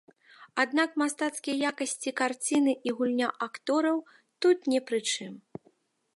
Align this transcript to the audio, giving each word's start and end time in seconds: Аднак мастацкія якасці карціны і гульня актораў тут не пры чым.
Аднак 0.61 0.95
мастацкія 1.01 1.57
якасці 1.71 2.13
карціны 2.21 2.73
і 2.91 2.97
гульня 3.03 3.29
актораў 3.49 3.97
тут 4.47 4.59
не 4.75 4.79
пры 4.91 4.99
чым. 5.15 5.33